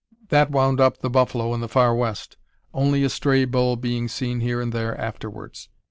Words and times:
That 0.29 0.49
wound 0.49 0.81
up 0.81 0.97
the 0.97 1.11
buffalo 1.11 1.53
in 1.53 1.61
the 1.61 1.67
Far 1.69 1.93
West, 1.93 2.35
only 2.73 3.03
a 3.03 3.07
stray 3.09 3.45
bull 3.45 3.75
being 3.75 4.07
seen 4.07 4.39
here 4.39 4.59
and 4.59 4.73
there 4.73 4.99
afterwards." 4.99 5.69